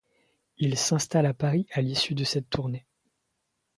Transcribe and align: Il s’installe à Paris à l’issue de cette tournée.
Il 0.57 0.79
s’installe 0.79 1.27
à 1.27 1.33
Paris 1.35 1.67
à 1.73 1.81
l’issue 1.81 2.15
de 2.15 2.23
cette 2.23 2.49
tournée. 2.49 2.87